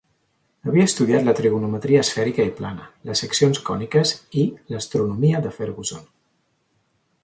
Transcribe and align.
Havia 0.69 0.85
estudiat 0.91 1.27
la 1.27 1.35
trigonometria 1.39 2.01
esfèrica 2.07 2.47
i 2.51 2.55
plana, 2.61 2.89
les 3.11 3.23
seccions 3.27 3.63
còniques 3.71 4.17
i 4.45 4.49
l'"Astronomia" 4.75 5.47
de 5.49 5.57
Fergusson. 5.61 6.07